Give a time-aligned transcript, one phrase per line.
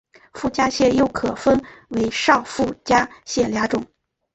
[0.33, 3.85] 附加线又再可分为上附加线两种。